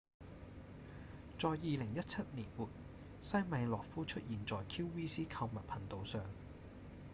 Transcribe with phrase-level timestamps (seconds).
[1.37, 2.67] 在2017年末
[3.19, 6.23] 西米諾夫出現在 qvc 購物頻道上